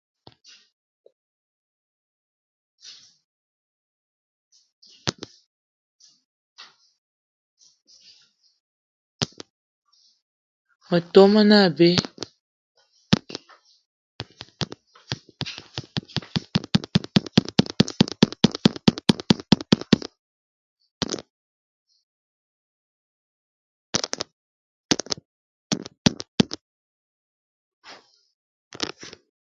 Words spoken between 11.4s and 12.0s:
ne abe.